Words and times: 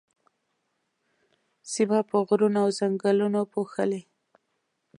سيمه 1.73 1.99
پر 2.09 2.19
غرونو 2.27 2.59
او 2.63 2.69
ځنګلونو 2.79 3.41
پوښلې. 3.53 4.01